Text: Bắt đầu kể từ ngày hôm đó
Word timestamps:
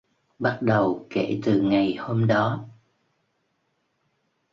Bắt 0.39 0.57
đầu 0.61 1.07
kể 1.09 1.39
từ 1.43 1.61
ngày 1.61 1.95
hôm 1.95 2.27
đó 2.27 2.65